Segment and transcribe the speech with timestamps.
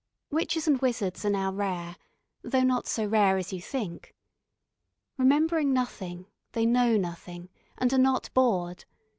[0.31, 1.95] Witches and wizards are now rare,
[2.41, 4.15] though not so rare as you think.
[5.15, 8.85] Remembering nothing, they know nothing, and are not bored.